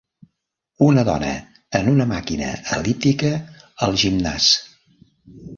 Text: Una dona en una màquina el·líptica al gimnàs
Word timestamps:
Una 0.85 1.03
dona 1.09 1.29
en 1.79 1.91
una 1.93 2.09
màquina 2.13 2.49
el·líptica 2.79 3.33
al 3.89 4.03
gimnàs 4.07 4.53